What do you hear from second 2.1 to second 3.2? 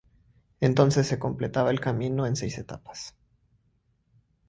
en seis etapas.